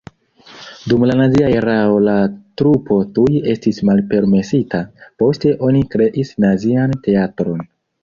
[0.93, 2.15] Dum la nazia erao la
[2.63, 4.83] trupo tuj estis malpermesita,
[5.23, 7.67] poste oni kreis nazian teatron.